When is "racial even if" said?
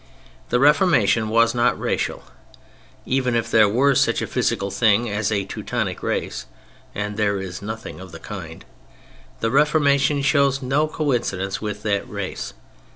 1.79-3.51